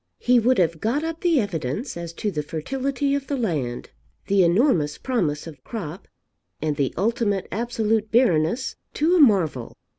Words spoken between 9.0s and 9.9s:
a marvel.